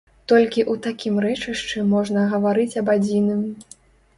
[0.31, 3.45] Толькі ў такім рэчышчы можна гаварыць аб адзіным.